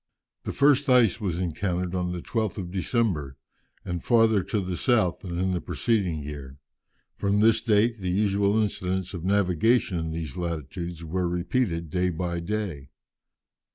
The 0.45 0.51
first 0.51 0.89
ice 0.89 1.21
was 1.21 1.39
encountered 1.39 1.93
on 1.93 2.11
the 2.11 2.23
12th 2.23 2.57
of 2.57 2.71
December, 2.71 3.37
and 3.85 4.03
farther 4.03 4.41
to 4.45 4.59
the 4.59 4.75
south 4.75 5.19
than 5.19 5.37
in 5.37 5.51
the 5.51 5.61
preceding 5.61 6.23
year. 6.23 6.57
From 7.17 7.39
this 7.39 7.61
date, 7.61 7.99
the 7.99 8.09
usual 8.09 8.59
incidents 8.59 9.13
of 9.13 9.23
navigation 9.23 9.99
in 9.99 10.09
these 10.09 10.37
latitudes 10.37 11.05
were 11.05 11.27
repeated 11.29 11.91
day 11.91 12.09
by 12.09 12.39
day. 12.39 12.89